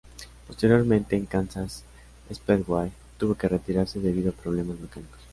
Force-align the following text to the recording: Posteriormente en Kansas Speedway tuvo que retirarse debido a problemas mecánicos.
Posteriormente 0.47 1.15
en 1.15 1.27
Kansas 1.27 1.83
Speedway 2.33 2.91
tuvo 3.19 3.35
que 3.35 3.47
retirarse 3.47 3.99
debido 3.99 4.31
a 4.31 4.33
problemas 4.33 4.79
mecánicos. 4.79 5.19